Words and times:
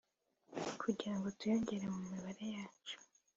kugirango 0.81 1.27
tuyongere 1.37 1.85
mu 1.93 1.99
mibanire 2.09 2.47
yacu 2.57 2.97